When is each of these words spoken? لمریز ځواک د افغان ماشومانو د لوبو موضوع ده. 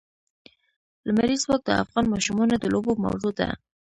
لمریز 1.05 1.41
ځواک 1.45 1.61
د 1.65 1.69
افغان 1.83 2.05
ماشومانو 2.13 2.53
د 2.59 2.65
لوبو 2.73 2.91
موضوع 3.05 3.31
ده. 3.39 3.49